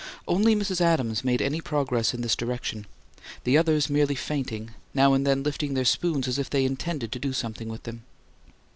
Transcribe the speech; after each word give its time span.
Only 0.27 0.55
Mrs. 0.55 0.81
Adams 0.81 1.23
made 1.23 1.43
any 1.43 1.61
progress 1.61 2.11
in 2.11 2.21
this 2.21 2.35
direction; 2.35 2.87
the 3.43 3.55
others 3.55 3.87
merely 3.87 4.15
feinting, 4.15 4.71
now 4.95 5.13
and 5.13 5.27
then 5.27 5.43
lifting 5.43 5.75
their 5.75 5.85
spoons 5.85 6.27
as 6.27 6.39
if 6.39 6.49
they 6.49 6.65
intended 6.65 7.11
to 7.11 7.19
do 7.19 7.33
something 7.33 7.69
with 7.69 7.83
them. 7.83 8.01